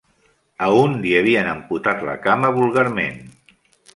[0.67, 3.21] A un li havien amputat la cama vulgarment.